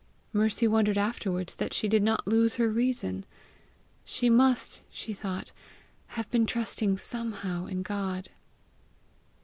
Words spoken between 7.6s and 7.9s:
in